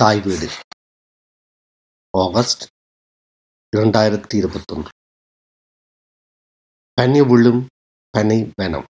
தாய் 0.00 0.20
வீடு 0.20 0.48
ஆகஸ்ட் 2.10 2.62
இரண்டாயிரத்தி 3.76 4.34
இருபத்தொன்று. 4.34 4.88
பனி 6.92 7.20
விழும் 7.20 7.66
பனை 8.10 8.50
வனம். 8.54 8.84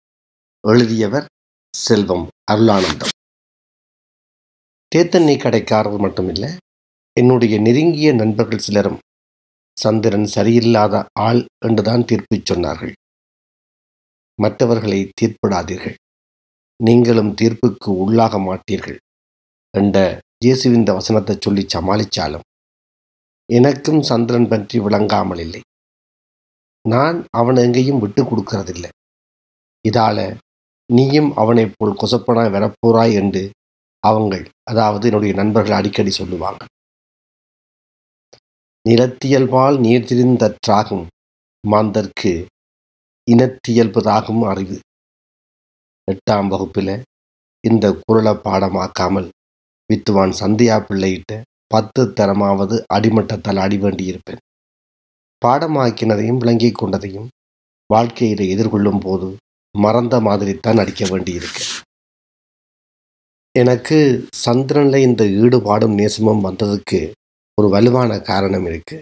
எழுதியவர் 0.67 1.29
செல்வம் 1.75 2.27
அருளானந்தம். 2.51 3.13
தேத்தண்ணி 4.95 5.37
கடைக்காரர் 5.39 5.99
மட்டுமில்லை 6.07 6.57
என்னுடைய 7.13 7.59
நெருங்கிய 7.59 8.13
நண்பர்கள் 8.13 8.59
சிலரும் 8.59 8.99
சந்திரன் 9.77 10.29
சரியில்லாத 10.35 11.05
ஆள் 11.19 11.45
என்றுதான் 11.65 12.05
தீர்ப்பு 12.05 12.35
சொன்னார்கள். 12.35 12.93
மற்றவர்களை 14.41 15.11
தீர்ப்பிடாதீர்கள். 15.21 15.97
நீங்களும் 16.83 17.35
தீர்ப்புக்கு 17.41 17.91
உள்ளாக 18.05 18.37
மாட்டீர்கள் 18.49 18.97
என்ற 19.77 20.25
இயேசுவின் 20.41 20.79
இந்த 20.79 20.91
வசனத்தை 20.97 21.33
சொல்லி 21.45 21.63
சமாளித்தாலும் 21.73 22.43
எனக்கும் 23.49 24.01
சந்திரன் 24.09 24.47
பற்றி 24.51 24.77
விளங்காமல் 24.85 25.41
இல்லை. 25.45 25.61
நான் 26.85 27.17
அவனை 27.39 27.59
எங்கேயும் 27.67 28.01
விட்டு 28.03 28.21
கொடுக்கறதில்லை. 28.23 28.89
இதால 29.85 30.17
நீயும் 30.89 31.29
அவனைப் 31.41 31.73
போல் 31.75 31.99
கொசப்பனாய் 32.01 32.53
வரப்போறாய் 32.55 33.13
என்று 33.21 33.43
அவங்கள் 34.03 34.43
அதாவது 34.71 35.07
என்னுடைய 35.09 35.33
நண்பர்கள் 35.39 35.77
அடிக்கடி 35.77 36.11
சொல்லுவாங்க. 36.19 36.61
நிலத்தியல்பால் 38.85 39.77
நீர் 39.85 40.07
திரிந்தற்றாகும் 40.09 41.05
மாந்தர்க்கு 41.63 42.33
இனத்தியல்பதாகும் 43.27 44.43
அறிவு. 44.51 44.77
எட்டாம் 46.07 46.51
வகுப்பில் 46.53 46.93
இந்த 47.63 47.85
குரலை 48.03 48.33
பாடமாக்காமல் 48.45 49.27
வித்துவான் 49.89 50.33
சந்தியா 50.39 50.77
பிள்ளையிட்ட 50.87 51.41
பத்து 51.67 52.01
தரமாவது 52.03 52.75
அடிமட்டத்தால் 52.93 53.55
அடி 53.55 53.77
வேண்டியிருப்பேன். 53.77 54.41
பாடமாக்கினதையும் 55.45 56.37
விளங்கிக் 56.37 56.79
கொண்டதையும் 56.83 57.27
வாழ்க்கையில 57.93 58.41
எதிர்கொள்ளும் 58.53 58.99
போது 58.99 59.27
மறந்த 59.75 60.19
மாதிரித்தான் 60.19 60.79
அடிக்க 60.79 61.05
வேண்டியிருக்கு. 61.05 61.63
எனக்கு 63.55 64.27
சந்திரனில் 64.35 65.05
இந்த 65.07 65.23
ஈடுபாடும் 65.23 65.95
நேசமும் 65.99 66.43
வந்ததுக்கு 66.43 67.11
ஒரு 67.57 67.69
வலுவான 67.69 68.19
காரணம் 68.19 68.65
இருக்கு. 68.65 68.97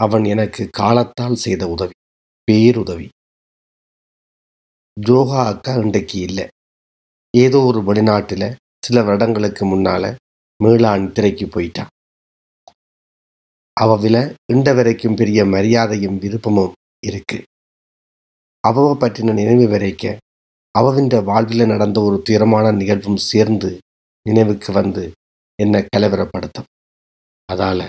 அவன் 0.00 0.24
எனக்கு 0.24 0.68
காலத்தால் 0.72 1.34
செய்த 1.34 1.68
உதவி 1.68 1.96
பேருதவி. 2.48 3.08
ஜோகா 4.96 5.40
அக்கா 5.46 5.74
இன்றைக்கு 5.74 6.18
இல்லை. 6.20 6.46
ஏதோ 7.34 7.58
ஒரு 7.60 7.80
வெளிநாட்டில் 7.82 8.48
சில 8.82 9.02
வருடங்களுக்கு 9.02 9.64
முன்னால 9.66 10.04
மீளான் 10.60 11.12
திரைக்கு 11.12 11.46
போயிட்டான் 11.46 11.90
அவவில 13.76 14.16
இண்ட 14.52 14.72
வரைக்கும் 14.72 15.16
பெரிய 15.16 15.44
மரியாதையும் 15.44 16.18
விருப்பமும் 16.18 16.74
இருக்கு. 17.06 17.38
அவவ 18.68 18.88
பற்றின 18.94 19.32
நினைவு 19.32 19.66
வரைக்க 19.68 20.04
அவவின்ற 20.78 21.24
வாழ்வில் 21.24 21.64
நடந்த 21.66 21.98
ஒரு 22.00 22.16
துயரமான 22.22 22.72
நிகழ்வும் 22.72 23.20
சேர்ந்து 23.30 23.70
நினைவுக்கு 24.26 24.72
வந்து 24.72 25.04
என்னை 25.58 25.80
கலவரப்படுத்தும். 25.86 26.68
அதால 27.48 27.80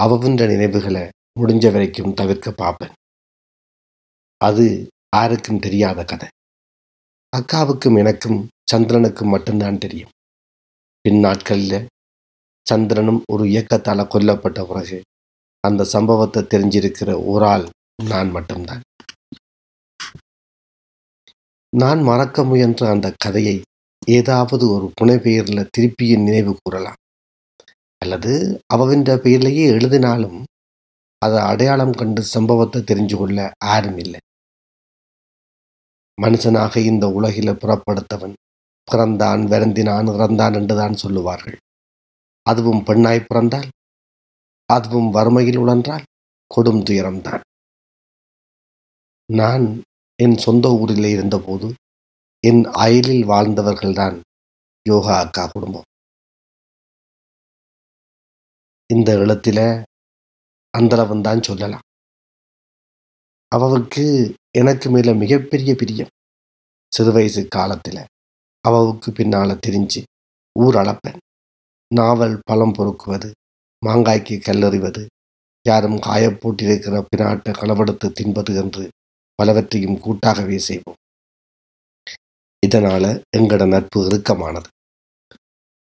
அவவின்ற 0.00 0.42
நினைவுகளை 0.46 1.04
முடிஞ்ச 1.40 1.72
வரைக்கும் 1.72 2.14
தவிர்க்க 2.14 2.50
பார்ப்பேன் 2.52 2.94
அது 4.40 4.66
யாருக்கும் 5.16 5.58
தெரியாத 5.58 6.04
கதை. 6.04 6.28
அக்காவுக்கும் 7.32 7.98
எனக்கும் 7.98 8.38
சந்திரனுக்கு 8.68 9.24
மட்டும்தான் 9.24 9.78
தெரியும். 9.78 10.12
பின் 11.04 11.20
நாட்களில் 11.20 11.86
சந்திரனும் 12.66 13.20
ஒரு 13.32 13.44
இயக்கத்தால் 13.44 14.10
கொல்லப்பட்ட 14.14 14.60
பிறகு 14.66 14.98
அந்த 15.64 15.84
சம்பவத்தை 15.84 16.40
தெரிஞ்சிருக்கிற 16.42 17.10
ஒரு 17.24 17.44
ஆள் 17.46 17.66
நான் 18.04 18.30
மட்டும்தான். 18.30 18.82
நான் 21.72 22.00
மறக்க 22.02 22.44
முயன்ற 22.44 22.82
அந்த 22.90 23.08
கதையை 23.24 23.56
ஏதாவது 24.08 24.64
ஒரு 24.74 24.86
புனைப்பெயரில் 25.00 25.70
திருப்பியும் 25.76 26.24
நினைவு 26.24 26.52
கூறலாம். 26.58 27.00
அல்லது 28.02 28.32
அவவின்ற 28.74 29.10
பெயரிலேயே 29.24 29.64
எழுதினாலும் 29.68 30.38
அதை 31.22 31.38
அடையாளம் 31.42 31.92
கண்டு 31.92 32.22
சம்பவத்தை 32.22 32.80
தெரிஞ்சு 32.82 33.16
கொள்ள 33.16 33.38
யாரும் 33.64 33.98
இல்லை 33.98 34.20
மனுஷனாக 36.18 36.76
இந்த 36.90 37.06
உலகில 37.18 37.50
புறப்படுத்தவன் 37.62 38.36
பிறந்தான் 38.90 39.42
வருந்தினான் 39.46 40.08
இறந்தான் 40.14 40.54
என்றுதான் 40.54 40.94
சொல்லுவார்கள். 40.94 41.58
அதுவும் 42.46 42.84
பெண்ணாய் 42.84 43.26
பிறந்தால் 43.28 43.68
அதுவும் 44.68 45.10
வறுமையில் 45.10 45.58
உழன்றால் 45.58 46.08
கொடும் 46.50 46.82
துயரம்தான். 46.82 47.42
நான் 49.28 49.66
என் 50.18 50.36
சொந்த 50.36 50.68
ஊரில் 50.70 51.08
இருந்தபோது 51.14 51.68
என் 52.44 52.62
அயலில் 52.84 53.24
வாழ்ந்தவர்கள்தான் 53.28 54.16
யோகா 54.86 55.14
அக்கா 55.18 55.44
குடும்பம். 55.46 55.86
இந்த 58.90 59.10
இடத்துல 59.16 59.58
அந்தளவன் 60.74 61.20
தான் 61.20 61.42
சொல்லலாம். 61.42 61.84
அவளுக்கு 63.52 64.04
எனக்கு 64.58 64.90
மேல 64.90 65.12
மிகப்பெரிய 65.14 65.74
பிரியம் 65.74 66.14
சிறு 66.92 67.12
வயசு 67.12 67.40
காலத்தில். 67.48 68.00
அவவுக்கு 68.68 69.08
பின்னால 69.10 69.56
தெரிஞ்சு 69.66 70.00
ஊர் 70.56 70.76
அளப்பேன். 70.76 71.18
நாவல் 71.90 72.36
பழம் 72.44 72.74
பொறுக்குவது 72.74 73.28
மாங்காய்க்கு 73.82 74.36
கல்லறிவது 74.46 75.02
யாரும் 75.66 75.98
காயப்போட்டிருக்கிற 75.98 76.96
பினாட்டை 77.10 77.52
களவெடுத்து 77.60 78.06
தின்பது 78.12 78.52
என்று 78.54 78.84
பலவற்றையும் 79.38 80.00
கூட்டாகவே 80.04 80.58
செய்வோம். 80.58 80.98
இதனால 82.62 83.04
எங்களோட 83.36 83.64
நட்பு 83.68 83.98
இறுக்கமானது. 84.08 84.68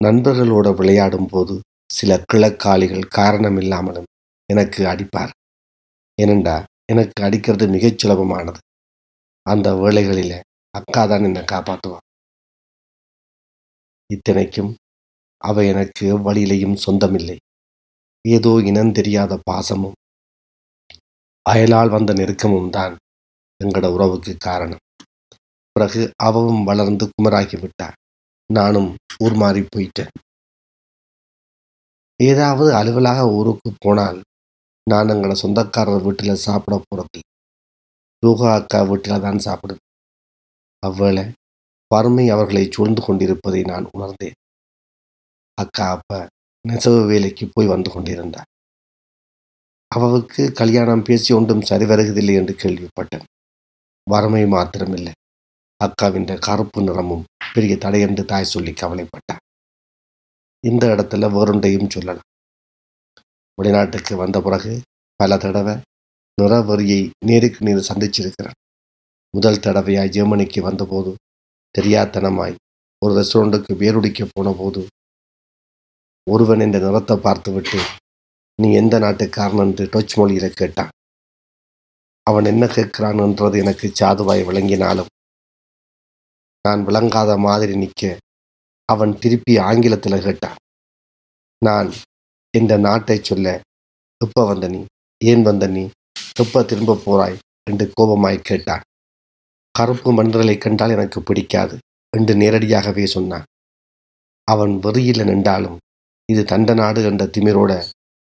நண்பர்களோட 0.00 0.69
விளையாடும் 0.76 1.28
போது 1.28 1.54
சில 1.91 2.12
கிழக்காளிகள் 2.32 3.12
காரணம் 3.19 3.59
இல்லாமலும் 3.62 4.09
எனக்கு 4.48 4.81
அடிப்பார். 4.87 5.32
ஏனெண்டா 6.19 6.56
எனக்கு 6.92 7.19
அடிக்கிறது 7.25 7.66
மிகச் 7.69 8.00
சுலபமானது. 8.00 8.60
அந்த 9.47 9.69
வேளைகளில் 9.75 10.34
அக்கா 10.75 11.03
தான் 11.06 11.25
என்னை 11.25 11.42
காப்பாற்றுவான் 11.42 12.06
இத்தனைக்கும் 14.14 14.70
அவ 15.40 15.64
எனக்கு 15.70 16.02
எவ்வழியிலையும் 16.14 16.80
சொந்தமில்லை. 16.84 17.36
ஏதோ 18.24 18.52
இனம் 18.70 18.94
தெரியாத 18.98 19.32
பாசமும் 19.48 19.96
அயலால் 21.46 21.94
வந்த 21.94 22.10
நெருக்கமும் 22.20 22.72
தான் 22.76 22.94
எங்களோட 23.60 23.86
உறவுக்கு 23.96 24.32
காரணம். 24.48 24.82
பிறகு 25.76 26.02
அவவும் 26.26 26.62
வளர்ந்து 26.68 27.04
குமராகி 27.12 27.56
விட்டார். 27.62 27.96
நானும் 28.50 28.90
ஊர் 29.24 29.36
மாறி 29.42 29.62
போயிட்டேன். 29.72 30.12
ஏதாவது 32.20 32.70
அலுவலாக 32.80 33.20
ஊருக்கு 33.38 33.70
போனால் 33.84 34.18
நான் 34.86 35.12
எங்களோட 35.12 35.34
சொந்தக்காரர் 35.42 36.04
வீட்டில் 36.06 36.44
சாப்பிட 36.46 36.74
போகிறது 36.84 37.20
யோகா 38.22 38.48
அக்கா 38.58 38.80
வீட்டில் 38.90 39.24
தான் 39.26 39.44
சாப்பிடுவேன். 39.46 39.86
அவ்வளோ 40.82 41.24
வறுமை 41.92 42.28
அவர்களை 42.28 42.69
சூழ்ந்து 42.70 43.03
கொண்டிருப்பதை 43.03 43.62
நான் 43.62 43.88
உணர்ந்தேன். 43.92 44.36
அக்கா 45.54 45.91
அப்ப 45.91 46.28
நெசவு 46.69 47.06
வேலைக்கு 47.06 47.50
போய் 47.53 47.66
வந்து 47.66 47.91
கொண்டிருந்தார். 47.91 48.48
அவளுக்கு 49.88 50.53
கல்யாணம் 50.53 51.03
பேசி 51.03 51.34
ஒன்றும் 51.34 51.60
சரி 51.60 51.84
வருகிறதில்லை 51.84 52.34
என்று 52.34 52.54
கேள்விப்பட்டேன். 52.54 53.25
வறுமை 54.10 54.44
மாத்திரமில்லை. 54.44 55.12
அக்காவின் 55.80 56.38
கருப்பு 56.38 56.82
நிறமும் 56.82 57.25
பெரிய 57.54 57.76
தடை 57.76 58.00
என்று 58.00 58.24
தாய் 58.24 58.44
சொல்லி 58.44 58.72
கவலைப்பட்டார். 58.72 59.42
இந்த 60.60 60.86
இடத்துல 60.86 61.30
வேறொன்றையும் 61.32 61.91
சொல்லலாம். 61.91 62.28
வெளிநாட்டுக்கு 63.54 64.16
வந்த 64.16 64.41
பிறகு 64.41 64.83
பல 65.16 65.36
தடவை 65.36 65.74
நுறவரியை 66.42 67.10
நேருக்கு 67.27 67.65
நேர் 67.65 67.89
சந்திச்சிருக்கிறேன். 67.89 68.59
முதல் 69.34 69.59
தடவையாய் 69.59 70.09
ஜெர்மனிக்கு 70.09 70.62
வந்தபோது 70.62 71.15
தெரியாத்தனமாய் 71.78 72.54
ஒரு 73.03 73.13
ரெஸ்டாரண்ட்டுக்கு 73.19 73.72
வேருடிக்க 73.83 74.28
போன 74.33 74.51
போது 74.53 74.80
ஒருவன் 76.30 76.60
இந்த 76.60 76.78
நிறத்தை 76.78 77.16
பார்த்துவிட்டு 77.16 77.78
நீ 78.59 78.69
எந்த 78.72 78.98
நாட்டுக்காரன்? 78.98 79.63
என்று 79.65 79.84
டொச் 79.84 80.15
மொழியில் 80.16 80.59
கேட்டான். 80.60 80.92
அவன் 82.27 82.45
என்ன 82.45 82.65
கேட்கிறான்? 82.66 83.21
என்றது 83.24 83.59
எனக்கு 83.59 83.86
சாதுவாய் 84.01 84.42
விளங்கினாலும் 84.48 85.10
நான் 86.65 86.83
விளங்காத 86.84 87.39
மாதிரி 87.39 87.77
நிற்க 87.77 88.18
அவன் 88.89 89.18
திருப்பி 89.18 89.57
ஆங்கிலத்தில் 89.68 90.22
கேட்டான். 90.22 90.59
நான் 91.63 91.89
இந்த 92.54 92.77
நாட்டை 92.77 93.16
சொல்ல 93.22 93.60
எப்போ 94.21 94.42
வந்த 94.47 94.68
நீ? 94.68 94.80
ஏன் 95.25 95.42
வந்த 95.42 95.66
நீ? 95.66 95.84
எப்போ 96.39 96.63
திரும்ப 96.63 97.01
போறாய்? 97.04 97.39
என்று 97.71 97.84
கோபமாய் 98.01 98.47
கேட்டான். 98.51 98.84
கருப்பு 99.74 100.13
மனிதர்களை 100.13 100.59
கண்டால் 100.59 100.91
எனக்கு 100.91 101.22
பிடிக்காது 101.22 101.77
என்று 102.16 102.34
நேரடியாகவே 102.34 103.07
சொன்னான். 103.07 103.47
அவன் 104.48 104.74
வெறியில் 104.78 105.24
நின்றாலும் 105.24 105.78
இது 106.28 106.42
தண்ட 106.45 106.74
நாடு 106.74 107.01
என்ற 107.04 107.22
திமிரோட 107.27 107.72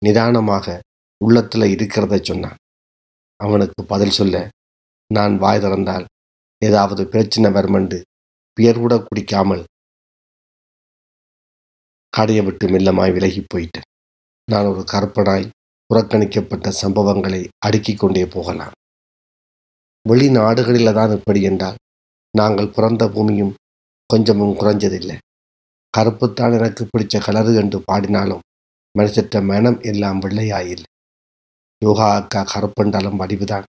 நிதானமாக 0.03 0.81
உள்ளத்தில் 1.21 1.67
இருக்கிறத 1.75 2.15
சொன்னான். 2.23 2.59
அவனுக்கு 3.41 3.81
பதில் 3.85 4.17
சொல்ல 4.19 4.37
நான் 5.11 5.35
வாய் 5.39 5.61
திறந்தால் 5.61 6.07
ஏதாவது 6.63 7.03
பிரச்சனை 7.07 7.49
வருமண்டு 7.51 7.99
பியர் 8.57 8.79
கூட 8.79 8.95
குடிக்காமல் 8.97 9.65
கடையை 12.13 12.43
விட்டு 12.45 12.67
மெல்லமாய் 12.69 13.13
விலகி 13.13 13.41
போயிட்டேன். 13.55 13.89
நான் 14.51 14.67
ஒரு 14.67 14.83
கற்பனாய் 14.93 15.53
புறக்கணிக்கப்பட்ட 15.91 16.73
சம்பவங்களை 16.83 17.41
அடுக்கிக் 17.67 17.99
கொண்டே 17.99 18.25
போகலாம். 18.27 18.75
வெளிநாடுகளில் 20.11 20.93
தான் 20.93 21.15
இப்படி 21.19 21.41
என்றால் 21.43 21.79
நாங்கள் 22.35 22.75
பிறந்த 22.77 23.05
பூமியும் 23.09 23.55
கொஞ்சமும் 24.11 24.57
குறைஞ்சதில்லை. 24.57 25.17
கருப்புத்தான் 25.95 26.57
எனக்கு 26.59 26.83
பிடிச்ச 26.85 27.21
கலரு 27.27 27.53
என்று 27.55 27.79
பாடினாலும் 27.81 28.45
மனுஷற்ற 28.99 29.41
மனம் 29.43 29.79
எல்லாம் 29.81 30.21
வெள்ளையாயில்லை. 30.21 30.89
யோகா 31.83 32.07
அக்கா 32.15 32.41
கருப்பென்றாலும் 32.53 33.19
வடிவுதான். 33.23 33.67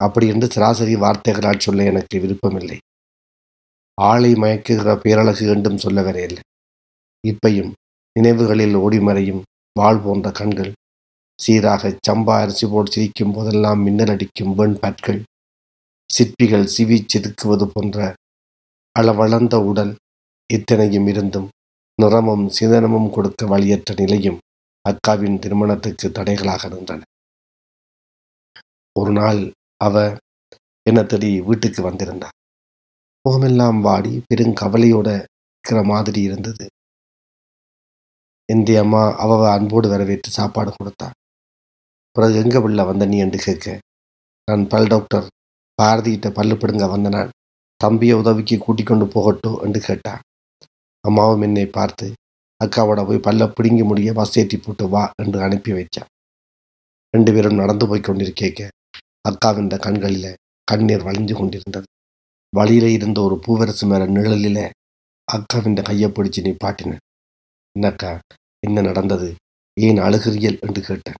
அப்படி 0.00 0.26
என்று 0.26 0.46
சராசரி 0.46 0.94
வார்த்தைகளால் 0.94 1.64
சொல்ல 1.66 1.84
எனக்கு 1.84 2.16
விருப்பமில்லை. 2.20 2.78
ஆளை 3.98 4.32
மயக்குகிற 4.34 4.90
பேரழகு 4.96 5.44
என்றும் 5.46 5.78
சொல்ல 5.78 6.02
வரையில்லை. 6.02 6.42
இப்பையும் 7.24 7.72
நினைவுகளில் 8.16 8.76
ஓடிமறையும் 8.76 9.42
வாழ் 9.76 10.00
போன்ற 10.00 10.30
கண்கள் 10.30 10.72
சீராக 11.38 11.92
சம்பா 12.08 12.34
அரிசி 12.38 12.66
போட்டு 12.66 12.92
சிரிக்கும் 12.92 13.32
போதெல்லாம் 13.32 13.80
மின்னல் 13.82 14.08
அடிக்கும் 14.08 14.52
வெண்பற்கள் 14.54 15.20
சிற்பிகள் 16.10 16.66
சிவி 16.66 16.98
செதுக்குவது 17.04 17.66
போன்ற 17.66 17.98
அளவளர்ந்த 18.96 19.56
உடல் 19.64 19.92
இத்தனையும் 20.50 21.06
இருந்தும் 21.06 21.48
நிறமும் 21.98 22.44
சிதனமும் 22.48 23.10
கொடுக்க 23.10 23.46
வழியற்ற 23.46 23.94
நிலையும் 23.94 24.38
அக்காவின் 24.84 25.38
திருமணத்துக்கு 25.38 26.06
தடைகளாக 26.08 26.62
இருந்தன 26.66 27.00
ஒரு 28.96 29.12
நாள் 29.12 29.40
அவ 29.76 29.96
என்ன 30.86 31.00
தேடி 31.02 31.30
வீட்டுக்கு 31.40 31.82
வந்திருந்தார் 31.82 32.36
முகமெல்லாம் 33.24 33.78
வாடி 33.80 34.12
பெருங்கவலையோட 34.28 35.08
இருக்கிற 35.64 35.80
மாதிரி 35.84 36.20
இருந்தது. 36.22 36.64
இந்திய 38.48 38.80
அம்மா 38.80 39.02
அவ 39.16 39.50
அன்போடு 39.52 39.88
வரவேற்று 39.88 40.30
சாப்பாடு 40.30 40.70
கொடுத்தா 40.70 41.08
பிறகு 42.16 42.34
எங்க 42.34 42.56
பிள்ளை 42.60 42.84
வந்த 42.84 43.04
நீ 43.06 43.18
என்று 43.18 43.38
கேட்க 43.38 43.66
நான் 44.48 44.64
பல் 44.66 44.86
டாக்டர் 44.86 45.26
பாரதியிட்ட 45.78 46.28
பல்லு 46.38 46.54
பிடுங்க 46.54 46.86
வந்த 46.86 47.08
நான். 47.08 47.30
தம்பியை 47.80 48.14
உதவிக்கு 48.16 48.56
கூட்டிக் 48.58 48.86
கொண்டு 48.86 49.06
போகட்டும் 49.06 49.60
என்று 49.64 49.80
கேட்டான். 49.80 50.20
அம்மாவும் 51.04 51.44
என்னை 51.46 51.66
பார்த்து 51.66 52.06
அக்காவோட 52.60 53.00
போய் 53.06 53.24
பல்ல 53.26 53.46
பிடுங்கி 53.52 53.82
முடிய 53.82 54.12
பஸ் 54.12 54.36
ஏற்றி 54.38 54.56
போட்டு 54.56 54.84
வா 54.88 55.04
என்று 55.22 55.38
அனுப்பி 55.42 55.72
வைத்தான் 55.72 56.08
ரெண்டு 57.14 57.30
பேரும் 57.34 57.60
நடந்து 57.62 57.84
போய் 57.88 58.06
கொண்டிருக்கேக்க 58.08 58.68
அக்காவின் 59.28 59.72
கண்களில் 59.86 60.38
கண்ணீர் 60.68 61.06
வழிஞ்சு 61.08 61.34
கொண்டிருந்தது. 61.38 61.86
வழியில 62.52 62.86
இருந்த 62.90 63.18
ஒரு 63.20 63.36
பூவரசு 63.44 63.84
மேல 63.86 64.06
நிழலில 64.16 64.60
அக்காவின் 65.28 65.80
கையை 65.88 66.08
பிடிச்சு 66.10 66.52
பாட்டினேன் 66.64 67.02
என்னக்கா 67.76 68.12
என்ன 68.62 68.80
நடந்தது? 68.80 69.28
ஏன் 69.76 70.00
அழுகிறீர்கள் 70.06 70.58
என்று 70.66 70.80
கேட்டேன். 70.80 71.18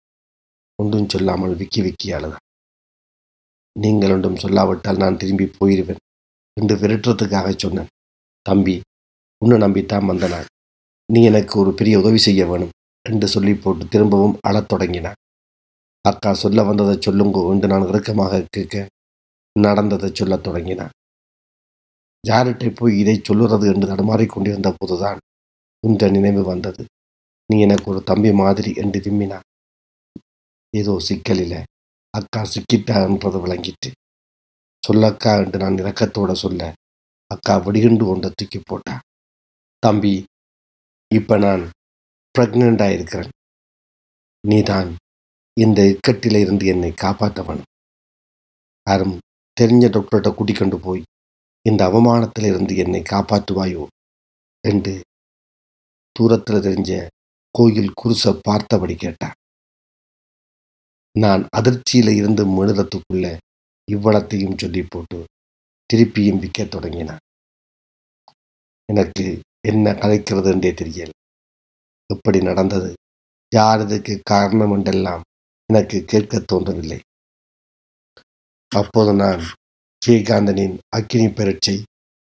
ஒன்றும் 0.83 1.11
சொல்லாமல் 1.15 1.55
விக்கி 1.55 1.81
விக்கி 1.83 2.09
அழுதான். 2.13 2.45
நீங்கள் 3.77 4.15
ஒன்றும் 4.15 4.41
சொல்லாவிட்டால் 4.45 5.03
நான் 5.03 5.21
திரும்பி 5.23 5.47
போயிடுவேன் 5.59 6.03
என்று 6.57 6.75
விரட்டுறதுக்காக 6.77 7.51
சொன்னேன். 7.57 7.91
தம்பி 8.47 8.77
உன்னை 9.43 9.57
நம்பித்தான் 9.59 10.09
வந்த 10.11 10.27
நான். 10.29 10.49
நீ 11.09 11.21
எனக்கு 11.25 11.55
ஒரு 11.59 11.71
பெரிய 11.73 11.95
உதவி 11.99 12.19
செய்ய 12.19 12.43
வேணும் 12.47 12.75
என்று 13.07 13.27
சொல்லி 13.29 13.55
போட்டு 13.55 13.85
திரும்பவும் 13.89 14.39
அழத் 14.49 14.69
தொடங்கினான். 14.69 15.19
அக்கா 16.05 16.31
சொல்ல 16.35 16.63
வந்ததை 16.63 16.95
சொல்லுங்கோ 16.99 17.43
என்று 17.53 17.67
நான் 17.69 17.89
இறுக்கமாக 17.89 18.43
கேட்க 18.51 18.85
நடந்ததை 19.57 20.09
சொல்லத் 20.13 20.45
தொடங்கினான். 20.47 20.93
யார்கிட்ட 22.25 22.71
போய் 22.75 22.95
இதை 22.99 23.15
சொல்லுறது 23.29 23.67
என்று 23.73 23.87
தடுமாறிக்கொண்டிருந்த 23.87 24.71
போதுதான் 24.79 25.21
உன்ற 25.85 26.09
நினைவு 26.11 26.43
வந்தது. 26.45 26.83
நீ 27.51 27.57
எனக்கு 27.61 27.87
ஒரு 27.91 28.01
தம்பி 28.11 28.31
மாதிரி 28.33 28.71
என்று 28.77 28.99
விம்மினான். 29.01 29.47
ஏதோ 30.75 30.99
சிக்கலில் 30.99 31.59
அக்கா 32.15 32.43
சிக்கிட்டான்றது 32.45 33.39
விளங்கிட்டு 33.39 33.91
சொல்லக்கா 34.83 35.33
என்று 35.37 35.59
நான் 35.59 35.79
இரக்கத்தோட 35.79 36.33
சொல்ல 36.33 36.73
அக்கா 37.31 37.57
வெடிகுண்டு 37.57 38.07
ஒன்றை 38.07 38.31
தூக்கி 38.31 38.59
போட்டா. 38.59 38.95
தம்பி 39.83 40.15
இப்போ 41.11 41.37
நான் 41.37 41.71
ப்ரெக்னெண்ட்டாக 42.39 42.93
இருக்கிறேன் 42.93 43.31
நீ 44.45 44.57
நீதான் 44.57 44.91
இந்த 45.57 45.81
இக்கட்டில 45.83 46.41
இருந்து 46.41 46.67
என்னை 46.67 46.93
காப்பாற்றவன் 47.03 47.63
யாரும் 48.87 49.17
தெரிஞ்ச 49.61 49.85
டாக்டர்கிட்ட 49.91 50.31
கூட்டிக் 50.35 50.57
கொண்டு 50.57 50.79
போய் 50.79 51.03
இந்த 51.67 51.85
அவமானத்தில் 51.85 52.47
இருந்து 52.47 52.77
என்னை 52.77 53.03
காப்பாற்றுவாயோ 53.11 53.85
என்று 54.65 54.95
தூரத்தில் 56.17 56.65
தெரிஞ்ச 56.65 56.93
கோயில் 57.55 57.93
குருசை 58.03 58.41
பார்த்தபடி 58.49 58.95
கேட்டான் 58.95 59.37
நான் 61.17 61.43
அதிர்ச்சியில 61.59 62.13
இருந்து 62.21 62.43
மனிதத்துக்குள்ள 62.59 63.27
இவ்வளத்தையும் 63.89 64.59
சொல்லி 64.63 64.83
போட்டு 64.83 65.19
திருப்பியும் 65.91 66.41
விற்கத் 66.43 66.73
தொடங்கினான் 66.75 67.23
எனக்கு 68.89 69.25
என்ன 69.71 69.93
கலைக்கிறது 69.93 70.49
என்றே 70.55 70.71
தெரியல. 70.81 71.11
எப்படி 72.11 72.39
நடந்தது? 72.41 72.91
யார் 73.53 73.83
இதுக்கு 73.85 74.15
காரணம் 74.31 74.73
என்றெல்லாம் 74.77 75.23
எனக்கு 75.71 75.99
கேட்க 76.05 76.41
தோன்றவில்லை. 76.53 76.99
அப்போது 78.73 79.13
நான் 79.13 79.43
ஸ்ரீகாந்தனின் 80.03 80.77
அக்கினி 80.97 81.29
பெருட்சை 81.39 81.77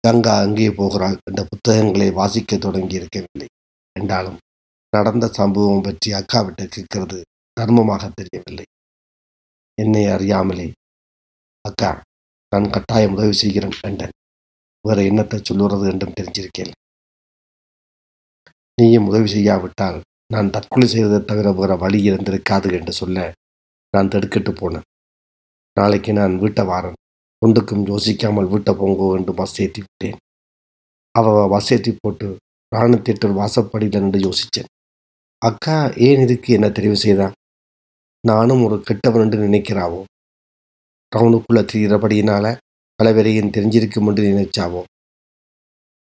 கங்கா 0.04 0.34
அங்கே 0.38 0.68
போகிறாள் 0.70 1.16
என்ற 1.28 1.40
புத்தகங்களை 1.50 2.08
வாசிக்க 2.10 2.56
தொடங்கி 2.56 2.98
இருக்கவில்லை 3.00 3.48
என்றாலும் 3.96 4.38
நடந்த 4.92 5.26
சம்பவம் 5.38 5.84
பற்றி 5.88 6.10
அக்காவிட்ட 6.12 6.62
கேட்கிறது 6.74 7.18
தர்மமாக 7.56 8.04
தெரியவில்லை. 8.20 8.66
என்னை 9.78 10.02
அறியாமலே. 10.14 10.66
அக்கா 11.64 11.90
நான் 12.52 12.72
கட்டாயம் 12.74 13.14
உதவி 13.16 13.34
செய்கிறேன் 13.42 13.78
என்றேன். 13.88 14.14
வேற 14.84 14.98
என்னத்தை 15.10 15.38
சொல்லுறது 15.48 15.84
என்றும் 15.92 16.16
தெரிஞ்சிருக்கேன். 16.18 16.72
நீயும் 18.78 19.08
உதவி 19.10 19.28
செய்யாவிட்டால் 19.34 19.98
நான் 20.34 20.52
தற்கொலை 20.54 20.86
செய்வதை 20.92 21.18
தவிர 21.30 21.50
வேற 21.58 21.72
வழி 21.82 21.98
இருந்திருக்காது 22.08 22.68
என்று 22.78 22.92
சொல்ல 23.00 23.18
நான் 23.94 24.12
தடுக்கிட்டு 24.12 24.52
போனேன். 24.60 24.86
நாளைக்கு 25.76 26.10
நான் 26.18 26.34
வீட்டை 26.42 26.62
வாரன். 26.70 26.98
ஒன்றுக்கும் 27.42 27.84
யோசிக்காமல் 27.92 28.50
வீட்டை 28.52 28.72
போங்கோ 28.80 29.08
என்று 29.18 29.32
பஸ் 29.40 29.56
ஏற்றி 29.64 29.80
விட்டேன். 29.84 30.18
அவ 31.14 31.34
பஸ் 31.54 31.70
ஏற்றி 31.74 31.92
போட்டு 32.02 32.28
ராணுவ 32.72 33.00
தேட்டர் 33.06 33.34
வாசப்படியில் 33.40 34.02
நின்று 34.04 34.20
யோசித்தேன் 34.26 34.70
அக்கா 35.42 35.76
ஏன் 36.06 36.22
இதுக்கு 36.24 36.50
என்ன 36.56 36.66
தெரிவு 36.76 36.96
செய்தான் 37.04 37.34
நானும் 38.26 38.64
ஒரு 38.64 38.76
கெட்டவன் 38.80 39.22
என்று 39.22 39.38
நினைக்கிறாவோ? 39.48 40.04
டவுனுக்குள்ளே 41.12 41.62
திரிகிறபடியினால 41.72 42.56
பல 42.94 43.12
பேரையும் 43.12 43.50
தெரிஞ்சிருக்கும் 43.50 44.06
என்று 44.06 44.22
நினைச்சாவோ? 44.24 44.82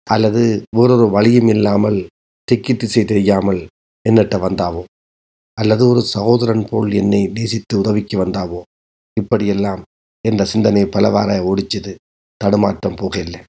அல்லது 0.07 0.63
வேறொரு 0.75 1.09
வழியும் 1.09 1.47
இல்லாமல் 1.47 2.07
திக்கி 2.51 2.77
திசை 2.77 3.05
தெரியாமல் 3.05 3.67
என்னட்ட 4.09 4.35
வந்தாவோ? 4.39 4.83
அல்லது 5.53 5.87
ஒரு 5.87 6.01
சகோதரன் 6.01 6.65
போல் 6.69 6.91
என்னை 6.91 7.27
நேசித்து 7.27 7.79
உதவிக்கு 7.79 8.25
வந்தாவோ? 8.25 8.61
இப்படியெல்லாம் 9.19 9.83
என்ற 10.25 10.45
சிந்தனை 10.45 10.83
பலவாற 10.83 11.31
ஓடிச்சது 11.49 11.95
தடுமாற்றம் 12.41 12.95
போகவில்லை 12.95 13.41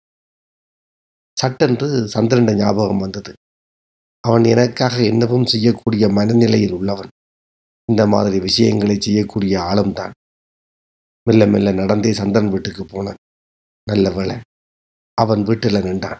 சட்டென்று 1.36 1.88
சந்திரன் 2.08 2.54
ஞாபகம் 2.54 2.98
வந்தது. 2.98 3.32
அவன் 4.24 4.44
எனக்காக 4.44 4.94
என்னவும் 5.02 5.44
செய்யக்கூடிய 5.44 6.08
மனநிலையில் 6.08 6.72
உள்ளவன். 6.72 7.10
இந்த 7.90 8.06
மாதிரி 8.06 8.40
விஷயங்களை 8.40 9.00
செய்யக்கூடிய 9.00 9.62
ஆளும் 9.62 9.92
தான். 9.92 10.12
மெல்ல 11.28 11.46
மெல்ல 11.46 11.72
நடந்தே 11.72 12.12
சந்திரன் 12.12 12.48
வீட்டுக்கு 12.48 12.84
போனேன் 12.84 13.20
நல்ல 13.84 14.10
வேலை 14.10 14.36
அவன் 15.14 15.42
வீட்டில் 15.42 15.82
நின்றான். 15.82 16.18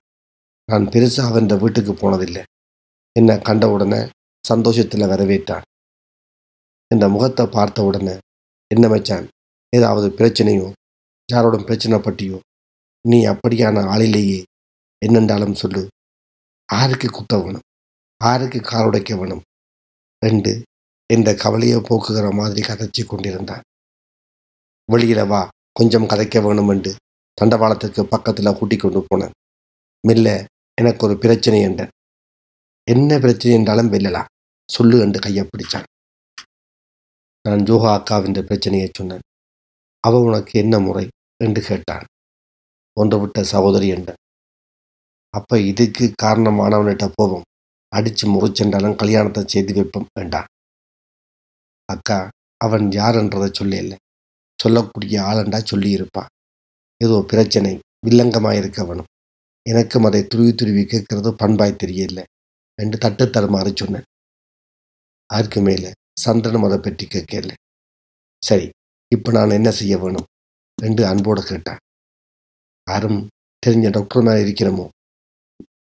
நான் 0.65 0.85
பெருசாக 0.85 1.27
அவன் 1.27 1.47
வீட்டுக்கு 1.47 1.93
போனதில்லை. 1.93 2.43
என்னை 3.13 3.39
கண்ட 3.39 3.71
உடனே 3.71 4.11
சந்தோஷத்தில் 4.47 5.01
வரவேற்றான். 5.01 5.63
இந்த 6.95 7.09
முகத்தை 7.09 7.47
பார்த்த 7.47 7.83
உடனே 7.83 8.19
என்ன 8.75 8.89
மச்சான்? 8.89 9.29
ஏதாவது 9.77 10.09
பிரச்சனையோ? 10.09 10.73
யாரோட 11.33 11.57
பிரச்சனை 11.63 11.99
பற்றியோ 11.99 12.41
நீ 13.09 13.27
அப்படியான 13.27 13.87
ஆளிலேயே? 13.87 14.43
என்னென்றாலும் 15.07 15.55
சொல்லு. 15.55 15.89
ஆருக்கு 16.73 17.09
குத்த 17.11 17.39
வேணும். 17.39 17.67
ஆருக்கு 18.25 18.61
கால் 18.61 18.87
உடைக்க 18.87 19.17
வேணும். 19.17 19.43
ரெண்டு 20.27 20.63
இந்த 21.11 21.31
கவலையை 21.35 21.79
போக்குகிற 21.81 22.29
மாதிரி 22.33 22.63
கதைச்சி 22.63 23.03
கொண்டிருந்தான் 23.05 23.65
வெளியில 24.89 25.21
வா 25.27 25.43
கொஞ்சம் 25.73 26.09
கதைக்க 26.09 26.43
வேணும் 26.43 26.71
என்று 26.71 26.93
தண்டவாளத்துக்கு 27.39 28.03
பக்கத்தில் 28.05 28.57
கூட்டிக் 28.59 28.81
கொண்டு 28.81 29.01
போனேன் 29.01 29.37
மெல்ல 30.05 30.29
எனக்கு 30.79 31.07
ஒரு 31.07 31.15
பிரச்சனை 31.19 31.61
என்றேன் 31.61 31.93
என்ன 32.89 33.19
பிரச்சனை 33.19 33.53
என்றாலும் 33.55 33.93
வெல்லலாம் 33.93 34.31
சொல்லு 34.69 34.97
என்று 35.01 35.19
கையை 35.21 35.43
பிடிச்சான். 35.45 35.89
நான் 37.45 37.65
ஜோகா 37.65 37.91
அக்காவின் 37.99 38.39
பிரச்சனையை 38.47 38.89
சொன்னேன். 38.91 39.25
அவ 40.05 40.21
உனக்கு 40.21 40.53
என்ன 40.59 40.75
முறை? 40.79 41.05
என்று 41.41 41.61
கேட்டான். 41.63 42.07
ஒன்று 42.97 43.17
விட்ட 43.21 43.43
சகோதரி 43.45 43.89
என்ற 43.89 44.11
அப்போ 45.35 45.57
இதுக்கு 45.61 46.05
காரணமானவன்கிட்ட 46.23 47.07
போவோம். 47.15 47.47
அடித்து 47.93 48.25
முறிச்சென்றாலும் 48.29 48.97
கல்யாணத்தை 48.97 49.43
செய்து 49.47 49.73
வைப்போம் 49.75 50.09
வேண்டாம் 50.19 50.49
அக்கா 51.89 52.19
அவன் 52.61 52.87
யாருன்றதை 52.89 53.49
சொல்லல 53.59 53.97
சொல்லக்கூடிய 54.59 55.17
ஆளண்டா 55.23 55.59
சொல்லியிருப்பான். 55.71 56.31
ஏதோ 57.01 57.25
பிரச்சனை 57.27 57.73
வில்லங்கமாக 58.07 58.59
இருக்கவனும் 58.61 59.11
எனக்கும் 59.67 60.05
அதை 60.05 60.21
துருவி 60.27 60.53
துருவி 60.55 60.83
கேட்கறது 60.83 61.31
பண்பாய் 61.33 61.81
தெரியல. 61.83 62.21
என்று 62.79 62.99
தட்டு 62.99 63.25
தடுமாறி 63.27 63.71
சொன்னேன். 63.77 64.07
அதற்கு 65.31 65.61
மேலே? 65.61 65.91
சந்திரனும் 66.21 66.63
அதை 66.63 66.79
பற்றி 66.79 67.07
கேட்கல. 67.07 67.53
சரி 68.43 68.67
இப்போ 69.13 69.31
நான் 69.33 69.51
என்ன 69.51 69.71
செய்ய 69.71 69.99
வேணும்? 69.99 70.27
என்று 70.79 71.07
அன்போடு 71.07 71.43
கேட்டான். 71.43 71.81
யாரும் 72.87 73.29
தெரிஞ்ச 73.63 73.91
டாக்டர் 73.91 74.23
மேலே 74.23 74.41
இருக்கிறமோ? 74.47 74.87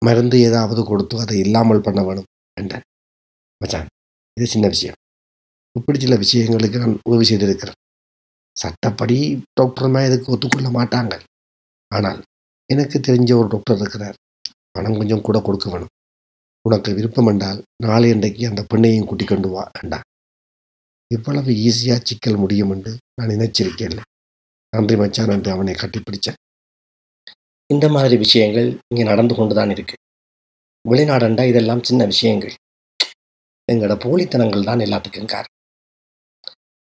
மருந்து 0.04 0.36
ஏதாவது 0.40 0.84
கொடுத்து 0.84 1.20
அதை 1.20 1.38
இல்லாமல் 1.38 1.80
பண்ண 1.80 2.02
வேணும் 2.02 2.28
என்றேன். 2.60 2.84
மச்சான் 3.60 3.88
இது 4.36 4.46
சின்ன 4.46 4.66
விஷயம். 4.66 4.98
இப்படி 5.78 5.98
சில 6.04 6.16
விஷயங்களுக்கு 6.24 6.82
நான் 6.82 6.98
உதவி 7.08 7.24
செய்திருக்கிறேன். 7.30 7.78
சட்டப்படி 8.56 9.18
டாக்டர் 9.58 9.88
இதுக்கு 10.08 10.32
ஒத்துக்கொள்ள 10.34 10.68
மாட்டாங்க. 10.78 11.14
ஆனால் 11.90 12.20
எனக்கு 12.70 12.96
தெரிஞ்ச 13.08 13.30
ஒரு 13.40 13.48
டாக்டர் 13.54 13.80
இருக்கிறார். 13.80 14.16
பணம் 14.76 14.98
கொஞ்சம் 15.00 15.24
கூட 15.26 15.38
கொடுக்க 15.46 15.66
வேணும். 15.72 15.92
உனக்கு 16.64 16.90
விருப்பம் 16.98 17.28
என்றால் 17.30 17.58
நாளை 17.84 18.08
இன்றைக்கு 18.14 18.42
அந்த 18.50 18.62
பெண்ணையும் 18.70 19.08
கூட்டிக் 19.08 19.30
கொண்டு 19.32 19.48
வா 19.54 19.64
என்றான் 19.80 20.06
இவ்வளவு 21.10 21.50
ஈஸியாக 21.66 22.00
சிக்கல் 22.08 22.38
முடியும் 22.42 22.72
என்று 22.74 22.92
நான் 23.18 23.32
நினைச்சிருக்கேன். 23.34 23.98
நன்றி 24.72 24.94
மச்சான் 25.00 25.32
என்று 25.34 25.50
அவனை 25.54 25.74
கட்டிப்பிடிச்சேன். 25.80 26.38
இந்த 27.70 27.86
மாதிரி 27.96 28.16
விஷயங்கள் 28.24 28.68
இங்கே 28.90 29.04
நடந்து 29.10 29.34
கொண்டு 29.38 29.54
தான் 29.58 29.72
இருக்கு 29.74 29.96
வெளிநாடண்டா 30.84 31.44
இதெல்லாம் 31.50 31.84
சின்ன 31.88 32.04
விஷயங்கள். 32.12 32.54
எங்களோட 33.68 33.94
போலித்தனங்கள் 34.04 34.68
தான் 34.70 34.84
எல்லாத்துக்கும் 34.86 35.32
காரணம். 35.34 35.53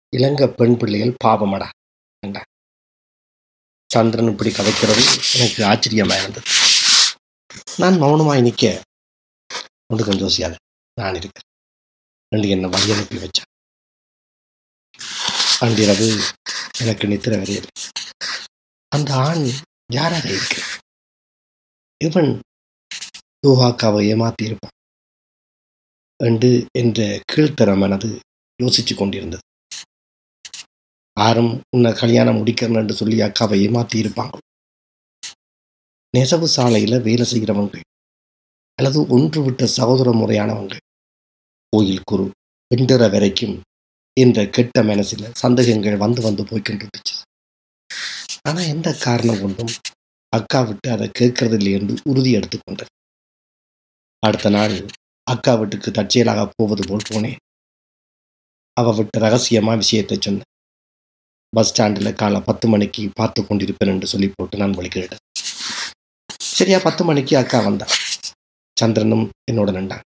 இளங்க 0.08 0.48
பெண் 0.48 0.76
பிள்ளைகள் 0.76 1.16
பாவமடா. 1.24 1.68
என்றா 2.26 2.42
சந்திரன் 3.92 4.30
இப்படி 4.30 4.50
கதைக்கிறது 4.50 5.04
எனக்கு 5.34 5.64
ஆச்சரியமாக 5.64 6.20
இருந்தது. 6.20 6.50
நான் 7.76 8.02
மௌனமாய் 8.02 8.42
நிற்க 8.42 8.82
ஒன்று 9.86 10.04
கொஞ்சம் 10.04 10.56
நான் 11.00 11.14
இருக்கிறேன். 11.14 11.50
ரெண்டு 12.28 12.48
என்னை 12.48 12.68
வழி 12.70 12.92
அனுப்பி 12.92 13.16
வச்சான். 13.16 13.50
அன்றிரவு 15.60 16.08
எனக்கு 16.78 17.06
நித்திர 17.06 17.34
வரையலை 17.40 17.70
அந்த 18.88 19.14
ஆண் 19.14 19.46
யாராக 19.92 20.28
இருக்கு 20.28 20.62
இவன் 22.04 22.40
யோகாக்காவை 23.46 24.02
ஏமாத்தி 24.12 24.42
இருப்பான். 24.42 24.74
என்று 26.24 26.66
என்ற 26.78 27.20
கீழ்த்தர 27.32 27.78
மனது 27.78 28.20
யோசிச்சு 28.62 28.94
கொண்டிருந்தது. 28.94 29.42
யாரும் 31.16 31.52
உன்னை 31.70 31.90
கல்யாணம் 31.92 32.38
முடிக்கிறேன்னு 32.38 32.80
என்று 32.80 32.94
சொல்லி 32.94 33.18
அக்காவை 33.20 33.58
ஏமாத்தி 33.66 33.96
இருப்பாங்க 34.02 34.36
நெசவு 36.14 36.46
சாலையில 36.56 36.98
வேலை 37.02 37.24
செய்கிறவங்க 37.24 37.78
அல்லது 38.78 38.98
ஒன்று 39.08 39.40
விட்ட 39.42 39.66
சகோதர 39.76 40.08
முறையானவங்க 40.12 40.74
கோயில் 41.72 42.04
குரு 42.04 42.26
வெண்டற 42.70 43.04
வரைக்கும் 43.10 43.56
என்ற 44.16 44.44
கெட்ட 44.46 44.82
மனசில் 44.82 45.32
சந்தேகங்கள் 45.34 45.96
வந்து 45.96 46.20
வந்து 46.22 46.42
போய்கிட்டு 46.44 47.14
ஆனா 48.48 48.60
எந்த 48.74 48.88
காரணம் 48.98 49.40
கொண்டும் 49.40 49.72
அக்கா 50.32 50.60
விட்டு 50.60 50.88
அதை 50.90 51.06
கேட்கறதில்லை 51.18 51.72
என்று 51.72 51.94
உறுதி 52.04 52.30
எடுத்துக்கொண்டேன் 52.30 52.92
அடுத்த 54.22 54.50
நாள் 54.50 54.76
அக்கா 55.26 55.52
வீட்டுக்கு 55.54 55.90
தற்செயலாக 55.90 56.42
போவது 56.56 56.82
போல் 56.88 57.08
போனேன் 57.10 57.38
அவ 58.76 58.92
விட்டு 58.92 59.18
ரகசியமா 59.20 59.72
விஷயத்தை 59.76 60.16
சொன்னேன். 60.18 60.50
பஸ் 61.52 61.70
ஸ்டாண்டில் 61.70 62.16
காலை 62.20 62.40
பத்து 62.40 62.66
மணிக்கு 62.68 63.02
பார்த்து 63.20 63.40
கொண்டிருப்பேன் 63.42 63.92
என்று 63.92 64.06
சொல்லி 64.12 64.28
போட்டு 64.28 64.60
நான் 64.62 64.76
வழிகிட்டேன் 64.78 65.22
சரியா 66.56 66.78
பத்து 66.84 67.02
மணிக்கு 67.04 67.34
அக்கா 67.40 67.58
வந்தா. 67.58 67.86
சந்திரனும் 68.76 69.24
என்னோட 69.50 69.70
நின்றான். 69.76 70.04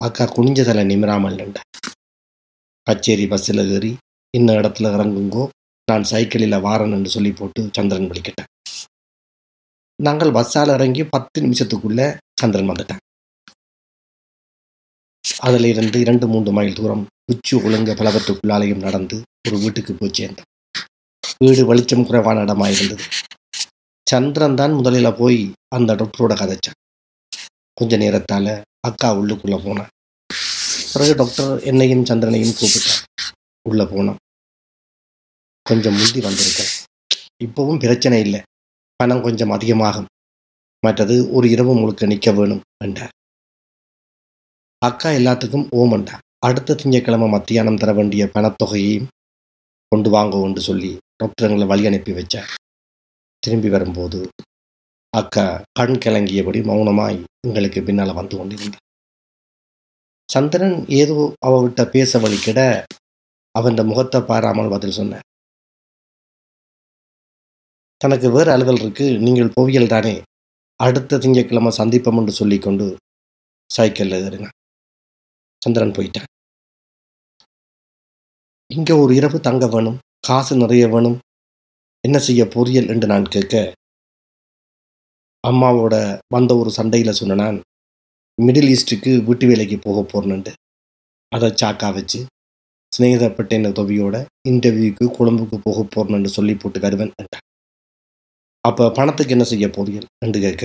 அக்கா 0.00 0.24
குனிஞ்ச 0.36 0.60
தலை 0.64 0.82
நிமிராமல் 0.84 1.38
நின்றான். 1.40 1.68
கச்சேரி 2.86 3.26
பஸ்ஸில் 3.26 3.62
ஏறி 3.76 3.92
இன்ன 4.34 4.52
இடத்துல 4.60 4.92
இறங்குங்கோ 4.96 5.44
நான் 5.88 6.04
சைக்கிளில் 6.10 6.62
வாரன் 6.66 6.94
என்று 6.96 7.10
சொல்லி 7.10 7.32
போட்டு 7.32 7.62
சந்திரன் 7.76 8.10
வலிக்கிட்டேன் 8.10 8.50
நாங்கள் 9.98 10.34
பஸ்ஸால் 10.36 10.74
இறங்கி 10.76 11.02
பத்து 11.14 11.38
நிமிஷத்துக்குள்ள 11.44 12.00
சந்திரன் 12.42 12.70
வந்துட்டான். 12.70 13.02
அதில் 15.38 15.64
இருந்து 15.64 16.00
இரண்டு 16.00 16.26
மூன்று 16.26 16.52
மைல் 16.52 16.74
தூரம் 16.74 17.06
உச்சி 17.32 17.56
ஒழுங்க 17.56 17.94
பலவற்றுக்குள்ளாலையும் 17.94 18.84
நடந்து 18.86 19.22
ஒரு 19.48 19.58
வீட்டுக்கு 19.58 19.94
போய் 19.94 20.10
சேர்ந்தோம். 20.12 20.50
வீடு 21.38 21.66
வெளிச்சம் 21.66 22.06
குறைவான 22.06 22.44
இடமா 22.44 22.70
இருந்தது 22.70 23.04
சந்திரன் 24.10 24.54
தான் 24.54 24.72
முதலில் 24.72 25.14
போய் 25.14 25.52
அந்த 25.68 25.94
டாக்டரோட 25.94 26.32
கதைச்சான். 26.34 26.78
கொஞ்ச 27.72 27.96
நேரத்தால் 27.96 28.62
அக்கா 28.80 29.14
உள்ளுக்குள்ளே 29.14 29.64
போனான். 29.64 29.88
பிறகு 30.92 31.14
டாக்டர் 31.14 31.62
என்னையும் 31.62 32.04
சந்திரனையும் 32.04 32.54
கூப்பிட்டான். 32.58 33.02
உள்ளே 33.68 33.84
போனான். 33.84 34.16
கொஞ்சம் 35.62 35.94
முந்தி 35.94 36.20
வந்திருக்கேன். 36.20 36.72
இப்போவும் 37.44 37.78
பிரச்சனை 37.78 38.20
இல்லை. 38.20 38.42
பணம் 38.96 39.22
கொஞ்சம் 39.22 39.50
அதிகமாகும். 39.50 40.06
மற்றது 40.80 41.32
ஒரு 41.32 41.50
இரவு 41.50 41.74
முழுக்க 41.74 42.06
நிற்க 42.06 42.32
வேணும் 42.32 42.60
என்றார். 42.84 43.10
அக்கா 44.86 45.08
எல்லாத்துக்கும் 45.18 45.66
ஓமண்டா. 45.80 46.14
அடுத்த 46.46 46.76
திங்கட்கிழமை 46.80 47.26
மத்தியானம் 47.34 47.78
தர 47.82 47.90
வேண்டிய 47.98 48.22
பணத்தொகையையும் 48.34 49.10
கொண்டு 49.92 50.08
வாங்கோன்று 50.14 50.62
சொல்லி 50.68 50.90
டாக்டர் 51.20 51.46
எங்களை 51.46 51.66
வழி 51.70 51.84
அனுப்பி 51.90 52.12
வச்சார். 52.16 52.50
திரும்பி 53.42 53.68
வரும்போது 53.74 54.20
அக்கா 55.12 55.44
கண் 55.78 56.00
கிளங்கியபடி 56.04 56.60
மௌனமாய் 56.70 57.18
எங்களுக்கு 57.46 57.80
பின்னால் 57.88 58.18
வந்து 58.18 58.34
கொண்டிருந்தார். 58.38 58.82
சந்திரன் 60.28 60.76
ஏதோ 61.00 61.16
அவவிட்ட 61.48 61.80
பேச 61.94 62.18
வழிக்கிட 62.24 62.60
அவன் 63.54 63.80
முகத்தை 63.90 64.20
பாராமல் 64.30 64.72
பதில் 64.74 64.96
சொன்னார். 64.98 65.26
தனக்கு 68.00 68.28
வேறு 68.36 68.52
அலுவல் 68.54 68.82
இருக்கு 68.82 69.06
நீங்கள் 69.26 69.54
போவியல் 69.56 69.92
தானே 69.94 70.14
அடுத்த 70.80 71.20
திங்கட்கிழமை 71.24 71.72
சந்திப்போம் 71.80 72.20
என்று 72.22 72.34
சொல்லிக்கொண்டு 72.40 72.88
சைக்கிளில் 73.70 74.18
ஏறினான். 74.26 74.56
சந்திரன் 75.64 75.96
போயிட்டான் 75.98 76.28
இங்க 78.70 78.90
ஒரு 79.02 79.12
இரவு 79.18 79.38
தங்க 79.40 79.64
வேணும் 79.66 79.98
காசு 80.28 80.54
நிறைய 80.56 80.84
வேணும். 80.92 81.16
என்ன 82.04 82.18
செய்ய 82.18 82.42
பொரியல் 82.54 82.90
என்று 82.92 83.06
நான் 83.12 83.32
கேட்க 83.34 83.54
அம்மாவோட 85.44 85.94
வந்த 86.34 86.52
ஒரு 86.60 86.70
சண்டையில் 86.76 87.18
சொன்னான் 87.20 87.58
மிடில் 88.38 88.70
ஈஸ்ட்டுக்கு 88.74 89.10
வீட்டு 89.26 89.46
வேலைக்கு 89.50 89.76
போக 89.78 89.98
போறேன்ட்டு 90.12 90.52
அதை 91.32 91.48
சாக்கா 91.62 91.88
வச்சு 91.96 92.20
சிநேகிதப்பட்ட 92.92 93.70
உதவியோட 93.72 94.16
இன்டர்வியூக்கு 94.50 95.04
கொழும்புக்கு 95.16 95.56
போக 95.66 95.80
போறேன்னு 95.94 96.30
சொல்லி 96.36 96.54
போட்டு 96.54 96.78
கருவன் 96.84 97.14
என்றான். 97.22 97.44
அப்போ 98.64 98.84
பணத்துக்கு 98.98 99.34
என்ன 99.36 99.46
செய்ய 99.52 99.66
போறீர்கள் 99.68 100.12
என்று 100.26 100.38
கேட்க 100.46 100.64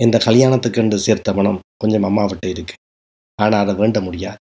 இந்த 0.00 0.16
கல்யாணத்துக்கு 0.28 0.80
என்று 0.84 0.98
சேர்த்த 1.06 1.34
பணம் 1.38 1.60
கொஞ்சம் 1.82 2.06
அம்மாவிட்ட 2.10 2.46
இருக்கு. 2.54 2.74
ஆனால் 3.38 3.62
அதை 3.64 3.74
வேண்ட 3.80 3.98
முடியாது. 4.06 4.40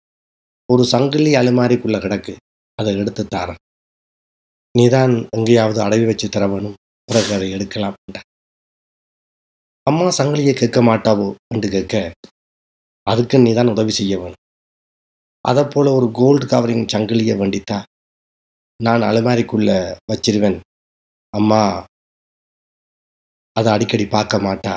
ஒரு 0.69 0.83
சங்கிலி 0.93 1.31
அலுமாரிக்குள்ள 1.41 1.99
கிடக்கு. 2.05 2.35
அதை 2.79 2.93
எடுத்து 3.03 3.23
தாரேன் 3.35 3.63
நீதான் 4.75 5.15
எங்கேயாவது 5.37 5.81
அடவி 5.87 6.05
வச்சு 6.09 6.27
தர 6.29 6.45
வேணும். 6.53 6.77
பிறகு 7.09 7.31
அதை 7.37 7.47
எடுக்கலாம் 7.57 7.97
அம்மா 9.87 10.07
சங்கிலியை 10.19 10.53
கேட்க 10.57 10.79
மாட்டாவோ 10.89 11.29
என்று 11.55 11.69
கேட்க 11.75 11.95
அதுக்கு 13.07 13.37
நீதான் 13.45 13.73
உதவி 13.75 13.93
செய்ய 13.99 14.15
வேணும். 14.23 14.43
அதை 15.45 15.63
போல 15.73 15.93
ஒரு 15.99 16.07
கோல்டு 16.19 16.47
கவரிங் 16.53 16.85
சங்கிலியை 16.95 17.35
வேண்டித்தா 17.43 17.79
நான் 18.81 19.07
அலுமாரிக்குள்ள 19.11 19.71
வச்சிருவேன். 20.11 20.59
அம்மா 21.35 21.61
அதை 23.57 23.69
அடிக்கடி 23.77 24.07
பார்க்க 24.17 24.45
மாட்டா 24.47 24.75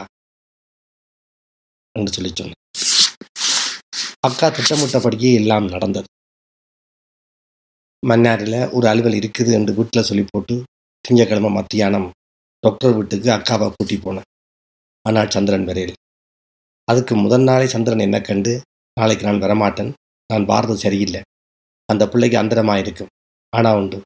என்று 1.95 2.13
சொல்லி 2.17 2.31
சொன்னேன் 2.39 2.60
அக்கா 4.23 4.47
திட்டமிட்டபடியே 4.55 5.29
எல்லாம் 5.39 5.67
நடந்தது. 5.73 6.07
மன்னாரில் 8.03 8.57
ஒரு 8.77 8.85
அலுவல் 8.91 9.15
இருக்குது 9.19 9.51
என்று 9.57 9.71
வீட்டில் 9.77 10.07
சொல்லி 10.09 10.23
போட்டு 10.27 10.55
திங்கக்கிழமை 11.05 11.49
மத்தியானம் 11.55 12.05
டாக்டர் 12.63 12.93
வீட்டுக்கு 12.97 13.29
அக்காவை 13.35 13.67
கூட்டி 13.69 13.95
போனேன். 14.03 14.27
ஆனால் 15.05 15.31
சந்திரன் 15.35 15.65
வரையில் 15.69 15.95
அதுக்கு 16.87 17.15
முதல் 17.23 17.45
நாளே 17.49 17.67
சந்திரன் 17.73 18.05
என்ன 18.07 18.19
கண்டு 18.29 18.53
நாளைக்கு 18.97 19.27
நான் 19.27 19.41
வரமாட்டேன். 19.45 19.91
நான் 20.29 20.47
பாரத 20.51 20.77
சரியில்லை. 20.83 21.21
அந்த 21.89 22.03
பிள்ளைக்கு 22.11 22.37
அந்தரமாக 22.41 22.83
இருக்கும் 22.83 23.11
ஆனால் 23.53 23.79
உண்டு. 23.81 23.97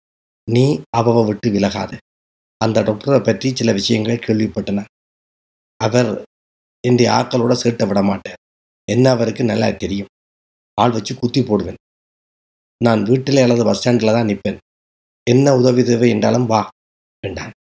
நீ 0.47 0.65
அவவை 0.99 1.23
விட்டு 1.31 1.49
விலகாத. 1.57 1.91
அந்த 2.61 2.77
டாக்டரை 2.89 3.19
பற்றி 3.27 3.49
சில 3.59 3.71
விஷயங்கள் 3.79 4.23
கேள்விப்பட்டன. 4.27 4.87
அவர் 5.79 6.11
என் 6.83 6.99
ஆக்களோட 7.19 7.53
சேர்த்த 7.65 7.85
விட 7.91 8.01
மாட்டார் 8.09 8.41
என்ன 8.87 9.05
அவருக்கு 9.09 9.43
நல்லா 9.43 9.69
தெரியும். 9.83 10.11
ஆள் 10.77 10.91
வச்சு 10.91 11.13
குத்தி 11.15 11.41
போடுவேன். 11.43 11.79
நான் 12.81 13.03
வீட்டில் 13.03 13.43
அல்லது 13.43 13.63
பஸ் 13.65 13.77
ஸ்டாண்டில் 13.77 14.15
தான் 14.17 14.29
நிற்பேன். 14.29 14.57
என்ன 15.27 15.55
உதவி 15.55 15.83
தேவை 15.83 16.09
என்றாலும் 16.09 16.45
வா 16.45 16.61
வேண்டாம் 17.23 17.53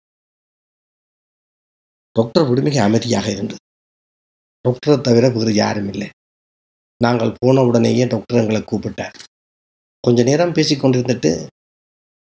டாக்டர் 2.16 2.48
விடுமிக 2.50 2.78
அமைதியாக 2.78 3.28
இருந்தது. 3.32 3.62
டாக்டரை 4.66 4.96
தவிர 5.02 5.30
வேறு 5.30 5.54
யாரும் 5.54 5.90
இல்லை. 5.94 6.10
நாங்கள் 7.02 7.38
போன 7.40 7.64
உடனேயே 7.64 8.06
டாக்டர் 8.08 8.42
எங்களை 8.42 8.62
கூப்பிட்டார். 8.62 9.16
கொஞ்ச 10.04 10.24
நேரம் 10.24 10.54
பேசி 10.54 10.76
கொண்டிருந்துட்டு 10.76 11.32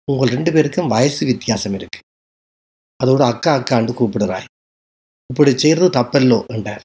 உங்கள் 0.07 0.33
ரெண்டு 0.36 0.51
பேருக்கும் 0.51 0.88
வயசு 0.88 1.25
வித்தியாசம் 1.25 1.74
இருக்கு. 1.74 2.00
அதோட 3.00 3.22
அக்கா 3.33 3.51
அக்காண்டு 3.57 3.91
கூப்பிடுறாய் 4.00 4.50
இப்படி 5.29 5.51
செய்கிறது 5.57 5.89
தப்பல்லோ? 6.00 6.39
என்றார். 6.55 6.83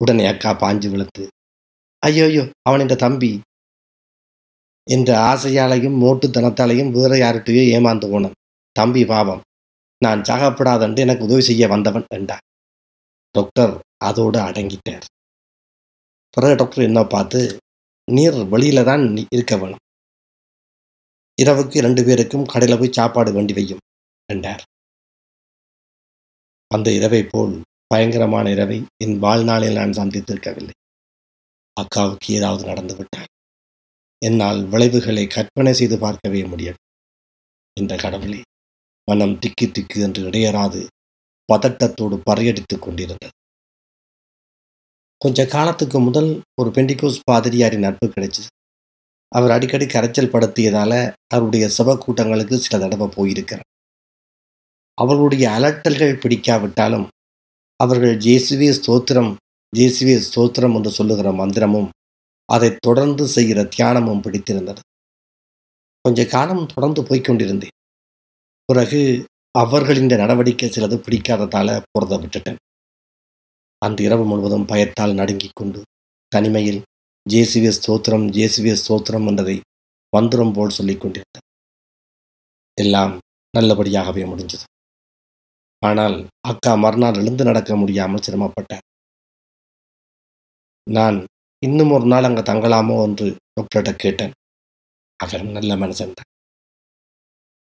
உடனே 0.00 0.24
அக்கா 0.30 0.50
பாஞ்சு 0.62 0.88
விழுத்து 0.92 1.24
ஐயோ 2.02 2.24
ஐயோ 2.30 2.44
அவன் 2.68 2.82
இந்த 2.84 2.96
தம்பி. 3.04 3.30
என்ற 4.86 5.10
ஆசையாலையும் 5.30 5.96
மோட்டுத்தனத்தாலையும் 6.02 6.90
வேற 6.96 7.12
யார்கிட்டயோ 7.22 7.62
ஏமாந்து 7.76 8.08
போனன். 8.12 8.36
தம்பி 8.76 9.02
பாவம் 9.12 9.42
நான் 10.02 10.20
சாகப்படாதென்று 10.28 11.04
எனக்கு 11.04 11.26
உதவி 11.26 11.42
செய்ய 11.48 11.66
வந்தவன் 11.72 12.06
என்றார் 12.16 12.44
டாக்டர் 13.34 13.74
அதோடு 14.08 14.38
அடங்கிட்டார். 14.48 15.06
பிறகு 16.34 16.54
டாக்டர் 16.60 16.88
என்ன 16.88 17.00
பார்த்து 17.14 17.40
நீர் 18.08 18.38
வெளியில 18.52 18.80
தான் 18.90 19.04
இருக்க 19.36 19.54
வேணும். 19.56 19.82
இரவுக்கு 21.38 21.78
ரெண்டு 21.86 22.02
பேருக்கும் 22.06 22.48
கடையில் 22.52 22.80
போய் 22.80 22.96
சாப்பாடு 22.98 23.30
வேண்டி 23.36 23.54
வையும் 23.58 23.82
என்றார். 24.28 24.62
அந்த 26.70 26.88
இரவை 26.98 27.22
போல் 27.32 27.56
பயங்கரமான 27.90 28.50
இரவை 28.50 28.78
என் 29.04 29.16
வாழ்நாளில் 29.18 29.78
நான் 29.78 29.90
சந்தித்திருக்கவில்லை. 29.90 30.74
அக்காவுக்கு 31.76 32.28
ஏதாவது 32.28 32.62
நடந்துவிட்டால் 32.64 33.30
என்னால் 34.22 34.60
விளைவுகளை 34.64 35.24
கற்பனை 35.26 35.72
செய்து 35.72 35.98
பார்க்கவே 35.98 36.42
முடியும் 36.44 36.80
இந்த 37.76 37.96
கடவுளே 37.96 38.40
மனம் 39.08 39.34
திக்கி 39.38 39.66
திக்கு 39.70 39.98
என்று 40.00 40.20
இடையறாது 40.22 40.80
பதட்டத்தோடு 41.48 42.16
பறையடித்துக் 42.30 42.84
கொண்டிருந்தது. 42.84 43.32
கொஞ்ச 45.20 45.46
காலத்துக்கு 45.46 45.98
முதல் 46.00 46.30
ஒரு 46.60 46.70
பெண்டிகோஸ் 46.70 47.24
பாதிரியாரின் 47.30 47.84
நட்பு 47.86 48.06
கிடைச்சது. 48.06 48.48
அவர் 49.32 49.50
அடிக்கடி 49.50 49.86
கரைச்சல் 49.86 50.32
படுத்தியதால 50.32 50.92
அவருடைய 51.26 51.66
சப 51.78 51.98
கூட்டங்களுக்கு 51.98 52.56
சில 52.58 52.78
தடவை 52.78 53.06
போயிருக்கிறார். 53.08 53.68
அவர்களுடைய 54.98 55.46
அலட்டல்கள் 55.50 56.20
பிடிக்காவிட்டாலும் 56.22 57.06
அவர்கள் 57.76 58.16
ஜேசுவே 58.16 58.68
ஸ்தோத்திரம் 58.78 59.36
ஜேசுவே 59.76 60.16
ஸ்தோத்திரம் 60.26 60.74
என்று 60.74 60.90
சொல்லுகிற 60.90 61.30
மந்திரமும் 61.30 61.88
அதை 62.44 62.76
தொடர்ந்து 62.80 63.28
செய்கிற 63.28 63.64
தியானமும் 63.64 64.20
பிடித்திருந்தது. 64.20 64.80
கொஞ்ச 66.00 66.26
காலம் 66.26 66.66
தொடர்ந்து 66.66 67.02
போய்கொண்டிருந்தேன் 67.02 67.74
பிறகு 68.68 69.00
பிறகு 69.00 69.24
அவர்களின் 69.58 70.06
நடவடிக்கை 70.06 70.68
சிலது 70.68 70.96
பிடிக்காததால 70.96 71.82
புறத 71.92 72.14
விட்டுட்டேன். 72.18 72.56
அந்த 73.78 74.02
இரவு 74.02 74.24
முழுவதும் 74.24 74.64
பயத்தால் 74.64 75.14
நடுங்கிக் 75.14 75.54
கொண்டு 75.54 75.82
தனிமையில் 76.28 76.82
ஜேசுவிய 77.30 77.70
ஸ்தோத்திரம் 77.78 78.26
ஜேசுவிய 78.28 78.76
ஸ்தோத்திரம் 78.82 79.26
என்றதை 79.26 79.60
மந்திரம் 80.16 80.52
போல் 80.52 80.68
சொல்லிக் 80.68 81.00
கொண்டிருந்தேன். 81.00 81.46
எல்லாம் 82.80 83.18
நல்லபடியாகவே 83.58 84.24
முடிஞ்சது. 84.24 84.64
ஆனால் 85.86 86.16
அக்கா 86.50 86.72
மறுநாள் 86.84 87.20
எழுந்து 87.22 87.42
நடக்க 87.48 87.76
முடியாமல் 87.76 88.24
சிரமப்பட்டார். 88.26 88.84
நான் 90.86 91.16
இன்னும் 91.62 91.92
ஒரு 91.96 92.06
நாள் 92.12 92.26
அங்கே 92.28 92.42
தங்கலாமோ 92.50 92.96
என்று 93.06 93.26
டாக்டர்கிட்ட 93.56 93.92
கேட்டேன். 94.04 94.34
அவர் 95.20 95.44
நல்ல 95.56 95.72
மனுஷன்தான் 95.76 96.30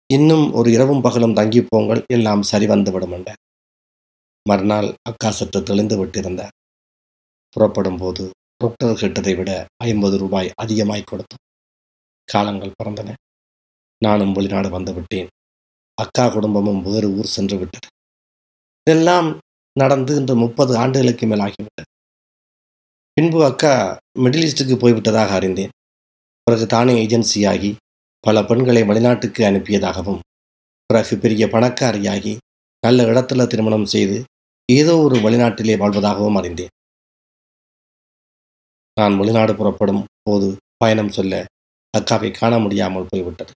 இன்னும் 0.10 0.46
ஒரு 0.60 0.70
இரவும் 0.72 1.02
பகலும் 1.02 1.36
தங்கி 1.40 1.62
போங்கள் 1.64 2.02
எல்லாம் 2.16 2.42
சரி 2.50 2.66
வந்து 2.72 2.92
விடும் 2.92 3.14
என்றார். 3.18 3.40
மறுநாள் 4.46 4.90
அக்கா 5.10 5.30
சற்று 5.32 5.60
தெளிந்து 5.64 5.96
விட்டிருந்தார். 6.00 6.54
புறப்படும் 7.56 8.00
போது 8.02 8.24
டாக்டர் 8.62 9.00
கேட்டதை 9.02 9.34
விட 9.36 9.52
ஐம்பது 9.90 10.18
ரூபாய் 10.18 10.50
அதிகமாய் 10.64 11.10
கொடுத்தோம். 11.12 11.44
காலங்கள் 12.28 12.78
பிறந்தன. 12.80 13.16
நானும் 14.02 14.36
வெளிநாடு 14.38 14.70
வந்து 14.70 14.94
விட்டேன். 14.94 15.32
அக்கா 15.98 16.26
குடும்பமும் 16.28 16.82
வேறு 16.82 17.08
ஊர் 17.18 17.34
சென்று 17.38 17.58
விட்டது. 17.58 17.88
இதெல்லாம் 18.88 19.28
நடந்து 19.76 20.16
இன்று 20.16 20.36
முப்பது 20.36 20.78
ஆண்டுகளுக்கு 20.78 21.26
மேல் 21.28 21.40
ஆகிவிட்டது. 21.40 21.88
பின்பு 23.18 23.40
அக்கா 23.46 23.72
மிடில் 24.20 24.46
ஈஸ்டுக்கு 24.48 24.76
போய்விட்டதாக 24.82 25.32
அறிந்தேன். 25.32 25.74
பிறகு 26.48 26.66
தானே 26.66 26.94
ஏஜென்சியாகி 27.06 27.72
பல 28.20 28.44
பெண்களை 28.44 28.84
வெளிநாட்டுக்கு 28.84 29.42
அனுப்பியதாகவும் 29.46 30.22
பிறகு 30.90 31.18
பெரிய 31.18 31.44
பணக்காரியாகி 31.48 32.34
நல்ல 32.84 33.04
இடத்துல 33.04 33.48
திருமணம் 33.48 33.86
செய்து 33.86 34.18
ஏதோ 34.70 34.94
ஒரு 34.98 35.16
வெளிநாட்டிலே 35.16 35.76
வாழ்வதாகவும் 35.78 36.38
அறிந்தேன். 36.40 36.72
நான் 38.98 39.18
வெளிநாடு 39.18 39.56
புறப்படும் 39.56 40.06
போது 40.24 40.48
பயணம் 40.78 41.10
சொல்ல 41.10 41.46
அக்காவை 41.98 42.32
காண 42.32 42.60
முடியாமல் 42.60 43.10
போய்விட்டது. 43.10 43.54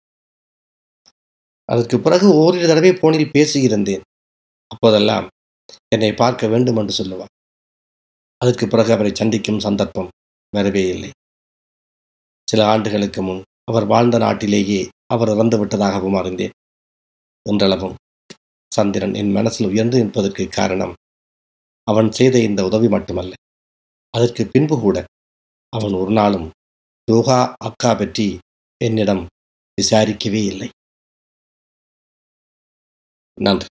அதற்கு 1.69 1.97
பிறகு 2.01 2.27
ஓரிரு 2.35 2.67
தடவை 2.67 2.93
போனில் 2.93 3.33
பேசியிருந்தேன். 3.39 4.03
அப்போதெல்லாம் 4.75 5.27
என்னை 5.95 6.11
பார்க்க 6.15 6.47
வேண்டும் 6.53 6.79
என்று 6.83 6.95
சொல்லுவார். 7.01 7.33
அதற்கு 8.41 8.65
பிறகு 8.69 8.91
அவரை 8.93 9.13
சந்திக்கும் 9.15 9.65
சந்தர்ப்பம் 9.67 10.13
வரவே 10.53 10.85
இல்லை. 10.95 11.11
சில 12.49 12.61
ஆண்டுகளுக்கு 12.67 13.21
முன் 13.23 13.43
அவர் 13.65 13.87
வாழ்ந்த 13.87 14.17
நாட்டிலேயே 14.19 14.81
அவர் 15.07 15.33
இறந்து 15.35 15.57
விட்டதாகவும் 15.61 16.19
அறிந்தேன். 16.21 16.55
என்றளவும் 17.47 17.97
சந்திரன் 18.73 19.15
என் 19.15 19.33
மனசில் 19.33 19.71
உயர்ந்து 19.73 19.97
நிற்பதற்கு 20.03 20.45
காரணம் 20.49 20.95
அவன் 21.89 22.09
செய்த 22.13 22.37
இந்த 22.39 22.61
உதவி 22.65 22.89
மட்டுமல்ல. 22.89 23.33
அதற்கு 24.15 24.43
பின்பு 24.47 24.77
கூட 24.81 24.99
அவன் 25.73 25.95
ஒரு 26.03 26.13
நாளும் 26.13 26.49
யோகா 27.09 27.39
அக்கா 27.69 27.91
பற்றி 27.95 28.29
என்னிடம் 28.81 29.23
விசாரிக்கவே 29.79 30.43
இல்லை. 30.53 30.69
நன்றி. 33.39 33.69